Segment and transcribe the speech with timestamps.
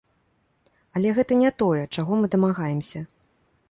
[0.99, 3.09] Але гэта не тое, чаго мы дамагаемся.